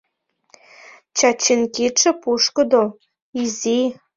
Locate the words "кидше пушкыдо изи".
1.73-3.79